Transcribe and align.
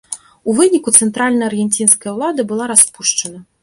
У 0.49 0.55
выніку 0.59 0.93
цэнтральная 1.03 1.47
аргенцінская 1.51 2.11
ўлада 2.19 2.51
была 2.53 2.65
распушчана. 2.77 3.49